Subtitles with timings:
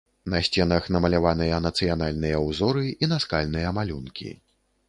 [0.33, 4.35] На сценах намаляваныя нацыянальныя ўзоры і наскальныя малюнкі.